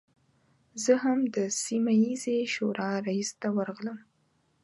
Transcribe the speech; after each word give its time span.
زه 0.83 0.93
هم 1.03 1.19
د 1.35 1.37
سیمه 1.63 1.93
ییزې 2.03 2.37
شورا 2.53 2.91
رئیس 3.07 3.29
ته 3.41 3.47
ورغلم. 3.57 3.97